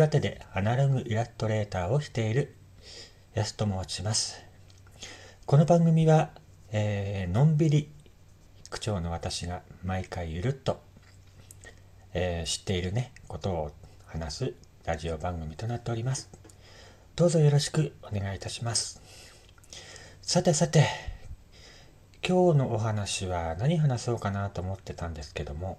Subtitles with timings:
[0.00, 2.56] 岩手でアナログイラストレーターをしている
[3.34, 4.42] 安と申します。
[5.44, 6.30] この番組は、
[6.72, 7.90] えー、のんびり
[8.70, 10.80] 口調の私が毎回ゆるっと、
[12.14, 13.72] えー、知っているね、ことを
[14.06, 14.54] 話す
[14.86, 16.30] ラジオ番組となっております。
[17.14, 19.02] どうぞよろしくお願いいたします。
[20.22, 20.86] さてさて、
[22.26, 25.78] 今日のお話は何話そうかなと思ってたんですけども、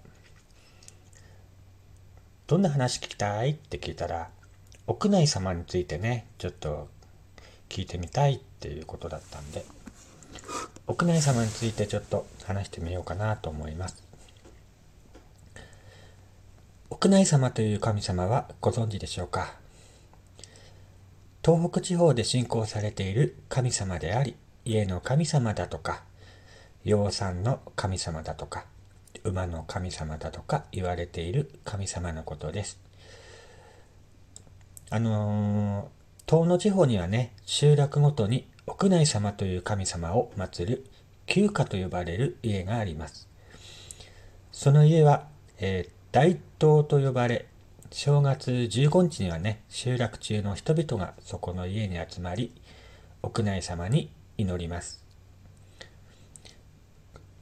[2.51, 3.51] どんな話聞きたい？
[3.51, 4.27] って聞いたら、
[4.85, 6.89] 屋内様についてね、ちょっと
[7.69, 9.63] 聞いてみたいっていうことだったんで、
[10.85, 14.03] 屋内様についてちょっと話してみようかなと思います。
[16.89, 19.53] 屋内様という神様はご存知でしょうか？
[21.45, 26.03] 東北地方で信仰されている神様であり、家の神様だとか、
[26.83, 28.65] 養蚕の神様だとか、
[29.23, 32.79] 馬の神様だとか言われている神様のことです。
[34.89, 40.85] あのー、東の地方にはね、集落ごとに屋内様という神様を祀る
[41.25, 43.27] 旧家と呼ばれる家があります。
[44.51, 45.27] その家は、
[45.59, 47.47] えー、大東と呼ばれ、
[47.89, 52.53] 正月15日にはね、集落中の人々がそこの家に集まり、
[53.23, 55.00] 屋内様に祈ります。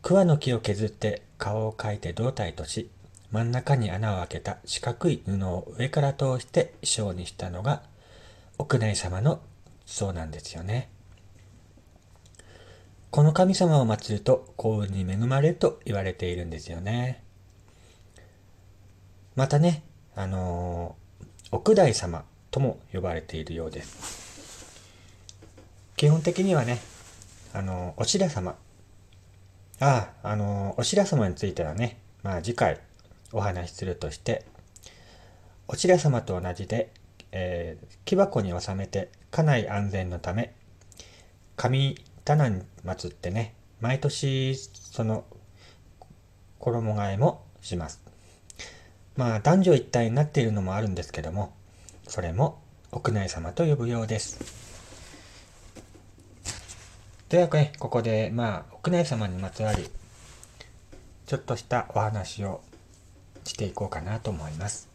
[0.02, 2.89] 桑の木を削って顔を描いて胴体とし、
[3.31, 7.83] 真ん中に穴を開けた四角い布を上から通して衣装にしたのが
[8.58, 9.39] 屋内様の
[9.86, 10.89] 像なんですよね。
[13.11, 17.23] この神様を祀ると幸運に恵まれると言われているんですよね。
[19.36, 19.83] またね、
[20.16, 24.83] あのー、奥大様とも呼ばれているようです。
[25.95, 26.80] 基本的にはね、
[27.53, 28.55] あのー、お白様
[29.80, 32.80] ああ、の、お白様についてはね、まあ次回
[33.31, 34.45] お話しするとして、
[35.67, 36.92] お白様と同じで、
[37.31, 40.54] えー、木箱に収めて家内安全のため、
[41.55, 45.23] 神棚に祀ってね、毎年その
[46.59, 48.02] 衣替えもします。
[49.15, 51.54] まあ男女一体になっているのもあるんですけども、
[52.05, 52.61] それも
[52.92, 54.68] 屋内様と呼ぶようです。
[57.30, 59.88] ではね、ここで、まあ、屋内様にまつわり、
[61.28, 62.62] ちょっとしたお話を
[63.44, 64.90] していこうかなと思います。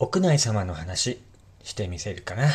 [0.00, 1.22] 屋内様の話
[1.62, 2.48] してみせるかな。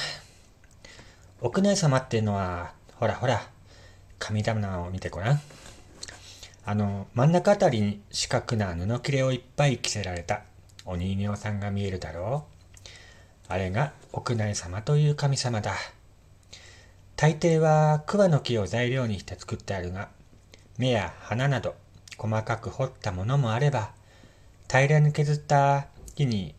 [1.39, 3.47] 屋内様っていうのは、ほらほら、
[4.17, 5.41] 神棚を見てごらん。
[6.69, 10.43] あの、真ん中あたりに四角な布切れをいっぱい着せられた
[10.85, 12.87] お人形さんが見えるだろう。
[13.47, 15.73] あれが屋内様という神様だ。
[17.15, 20.09] 大抵は桑の木を材料にして作ってあるが、
[20.77, 21.73] 目や鼻など
[22.19, 23.89] 細かく彫ったものもあれば、
[24.69, 26.53] 平らに削った木に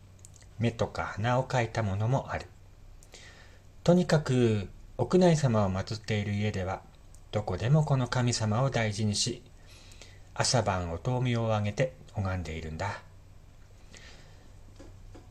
[0.59, 2.47] 目とか鼻を描いたものもある。
[3.85, 4.67] とにかく
[4.97, 6.81] 屋内様を祀っている家では、
[7.31, 9.41] どこでもこの神様を大事にし、
[10.33, 13.01] 朝晩お灯明をあげて拝んでいるんだ。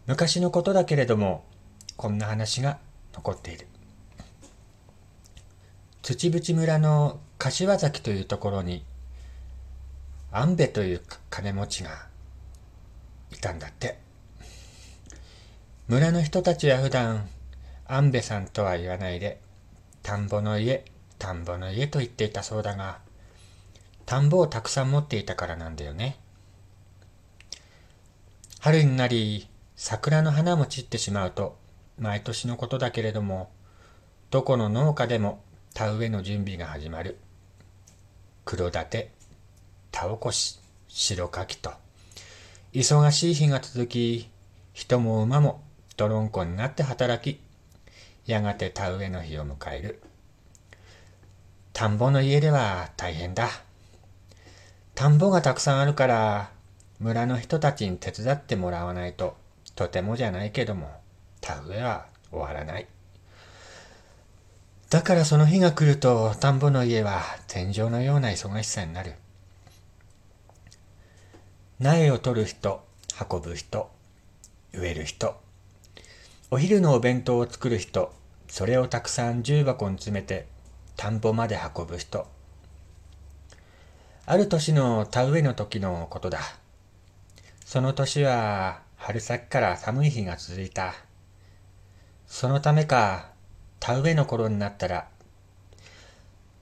[0.06, 1.44] 昔のことだけれども、
[1.96, 2.78] こんな話が
[3.14, 3.66] 残っている。
[6.02, 8.84] 土淵村の柏崎というところに、
[10.32, 12.06] 安部という金持ちが
[13.32, 13.98] いたんだって。
[15.88, 17.28] 村の人たちは普段、
[17.86, 19.40] 安部さんとは言わないで、
[20.02, 20.84] 田んぼの家、
[21.18, 22.98] 田んぼの家と言っていたそうだが、
[24.10, 26.18] 田んぼをたくさん持っていたからなんだよね。
[28.58, 31.56] 春になり、桜の花も散ってしまうと、
[31.96, 33.52] 毎年のことだけれども、
[34.32, 35.44] どこの農家でも
[35.74, 37.18] 田植えの準備が始まる。
[38.44, 39.12] 黒立て、
[39.92, 40.58] 田起こし、
[40.88, 41.70] 白柿と、
[42.72, 44.28] 忙しい日が続き、
[44.72, 45.62] 人も馬も
[45.96, 47.40] 泥んこになって働き、
[48.26, 50.02] やがて田植えの日を迎える。
[51.72, 53.69] 田んぼの家では大変だ。
[54.94, 56.50] 田んぼがたくさんあるから、
[56.98, 59.36] 村の人たちに手伝ってもらわないと、
[59.74, 60.90] とてもじゃないけども、
[61.40, 62.86] 田植えは終わらない。
[64.90, 69.14] だからその日が来ると、田んぼの家は天井のような忙しさになる。
[71.78, 72.84] 苗を取る人、
[73.30, 73.90] 運ぶ人、
[74.74, 75.40] 植える人、
[76.50, 78.12] お昼のお弁当を作る人、
[78.48, 80.46] それをたくさん重箱に詰めて
[80.96, 82.26] 田んぼまで運ぶ人、
[84.30, 86.38] ある年の田植えの時のことだ。
[87.66, 90.94] その年は春先から寒い日が続いた。
[92.28, 93.32] そのためか、
[93.80, 95.08] 田植えの頃になったら、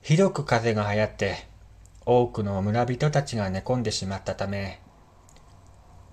[0.00, 1.46] ひどく風が流行って、
[2.06, 4.80] 多くの村人たちが寝込んでしまったため、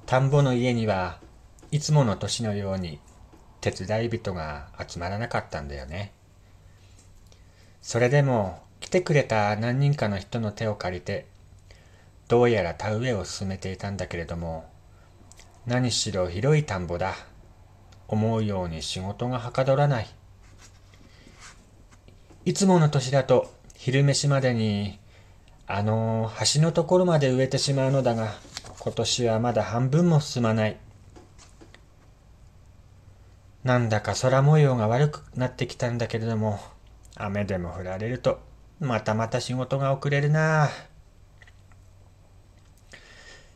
[0.06, 1.22] 田んぼの家には
[1.72, 3.00] いつもの年のように
[3.62, 6.12] 手伝い人が集まらなかったんだよね。
[7.82, 11.34] それでも来てくれた何人かの人の手を借りて、
[12.28, 14.66] どうやら田植えを進めていたんだけれども、
[15.66, 17.16] 何しろ広い田んぼだ。
[18.08, 20.08] 思うように仕事がはかどらない。
[22.46, 25.00] いつもの年だと昼飯までに
[25.68, 28.34] あの橋のところまで植えてしまうのだが、
[28.80, 30.78] 今年はまだ半分も進まない。
[33.64, 36.60] なんだか空模様が悪くなってきたんだけれども、
[37.16, 38.40] 雨でも降られると、
[38.80, 40.70] またまた仕事が遅れるなあ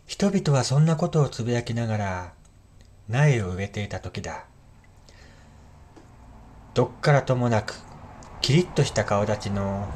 [0.09, 2.33] 人々はそんなことをつぶやきながら、
[3.09, 4.45] 苗を植えていた時だ。
[6.73, 7.75] どっからともなく、
[8.41, 9.87] キリッとした顔立ちの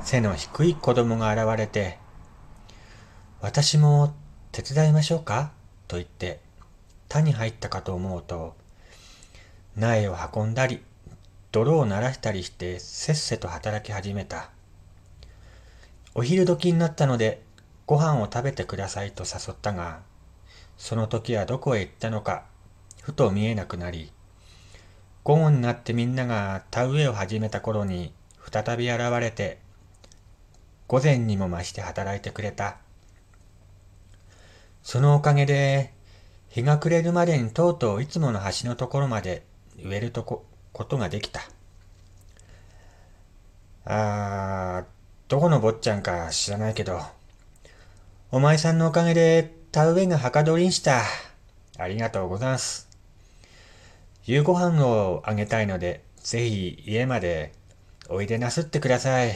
[0.00, 1.98] 背の低い子供が現れて、
[3.40, 4.14] 私も
[4.52, 5.50] 手伝いましょうか？
[5.88, 6.38] と言って
[7.08, 8.54] 田に入ったかと思うと、
[9.74, 10.84] 苗を運んだり、
[11.50, 14.50] 泥を鳴らしたりしてせっせと働き始めた。
[16.14, 17.42] お昼時になったので
[17.92, 20.00] ご飯を食べてくださいと誘ったが、
[20.78, 22.44] その時はどこへ行ったのか、
[23.02, 24.10] ふと見えなくなり、
[25.24, 28.14] 午後になってみんなが田植えを始めた頃に
[28.50, 29.58] 再び現れて
[30.86, 32.78] 午前にも増して働いてくれた。
[34.82, 35.92] そのおかげで、
[36.48, 39.44] 日が暮れるまでにとうとういつもの橋のところまで
[39.84, 41.42] 植えるとこ、ことができた。
[43.84, 44.84] あー、
[45.28, 46.98] どこの坊ちゃんか知らないけど、
[48.34, 51.02] お前さんのおかげで田植えがはかどりんした。
[51.76, 52.88] ありがとうございます。
[54.24, 57.52] 夕ご飯をあげたいので、ぜひ家まで
[58.08, 59.34] おいでなすってください。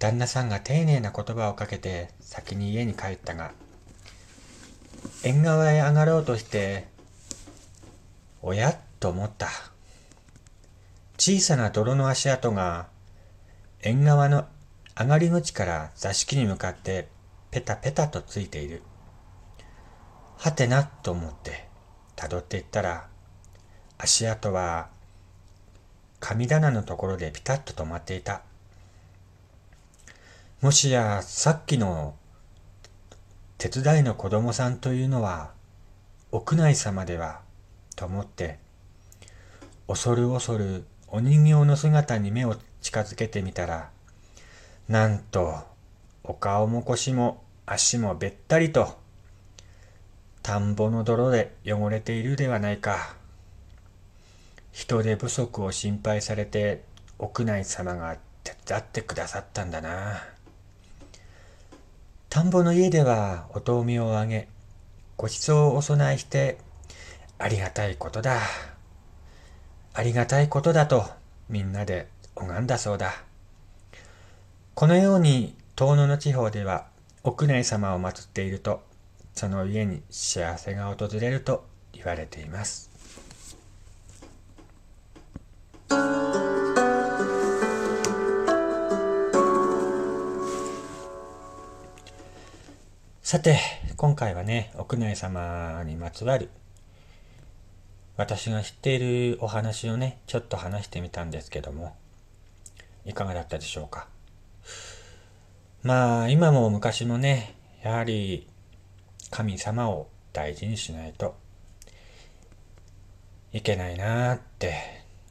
[0.00, 3.52] 旦那さんが丁寧な言葉をかけて先に家に帰ったが、
[5.22, 6.88] 縁側へ上がろうとして、
[8.42, 9.46] おやと思った。
[11.16, 12.88] 小さな泥の足跡が
[13.82, 14.48] 縁側の
[15.00, 17.08] 上がり口から座敷に向かって
[17.50, 18.82] ペタペタとついている。
[20.36, 21.68] はてなと思って
[22.16, 23.08] 辿っていったら
[23.96, 24.90] 足跡は
[26.18, 28.42] 神棚のところでピタッと止まっていた。
[30.60, 32.14] もしやさっきの
[33.56, 35.52] 手伝いの子供さんというのは
[36.30, 37.40] 屋内様では
[37.96, 38.58] と思って
[39.88, 43.88] 恐る恐るお人形の姿に目を近づけてみたら
[44.90, 45.54] なんと
[46.24, 48.98] お顔も腰も足もべったりと
[50.42, 53.14] 田んぼの泥で汚れているではないか
[54.72, 56.82] 人手不足を心配されて
[57.20, 60.24] 屋内様が手伝ってくださったんだな。
[62.28, 64.48] 田んぼの家ではお灯明をあげ、
[65.16, 66.58] ご馳走をお供えして、
[67.38, 68.40] ありがたいことだ。
[69.94, 71.04] ありがたいことだと
[71.48, 73.29] みんなで拝んだそうだ。
[74.74, 76.86] このように遠野の地方では
[77.22, 78.82] 屋内様を祀っていると、
[79.34, 82.88] その家に幸せが訪れると言われています。
[93.22, 93.60] さて、
[93.96, 96.48] 今回はね、屋内様にまつわる
[98.16, 101.94] 私が知っているお話をね、ちょっと話してみたんですけども、
[103.04, 104.08] いかがだったでしょうか？
[105.82, 108.46] まあ、今も昔もね、やはり
[109.30, 111.36] 神様を大事にしないと
[113.52, 114.74] いけないなって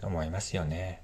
[0.01, 1.03] 思いますよね。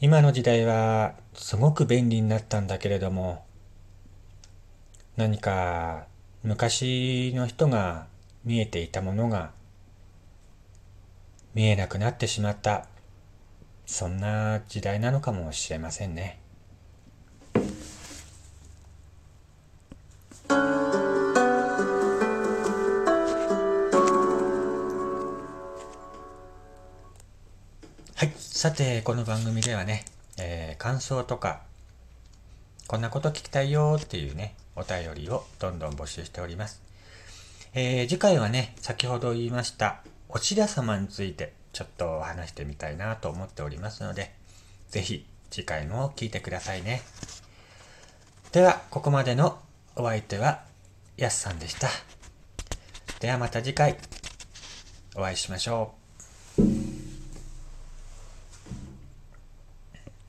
[0.00, 3.44] 今の時代はすごく便利になったんだけれども、
[5.16, 6.06] 何か
[6.42, 8.06] 昔の人が
[8.46, 9.50] 見えていたものが
[11.54, 12.86] 見えなくなってしまった
[13.90, 16.38] そんな時代なのかもしれませんね。
[20.48, 20.56] は
[28.22, 28.32] い。
[28.38, 30.04] さて、この番組ではね、
[30.38, 31.62] えー、感想とか、
[32.86, 36.80] こんなこと聞きたいよっていうね、お便りをどんどん募集しております。
[37.74, 44.32] えー、次回はね、先ほど言いました、お白様についてちょっと話してみたいなと思っておりますので、
[44.90, 47.02] ぜひ次回も聞いてくださいね。
[48.52, 49.58] では、ここまでの
[49.96, 50.64] お相手は、
[51.16, 51.88] やすさんでした。
[53.20, 53.98] ではまた次回、
[55.14, 55.99] お会いしましょう。